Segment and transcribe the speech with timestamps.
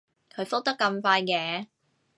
[0.33, 1.67] 佢覆得咁快嘅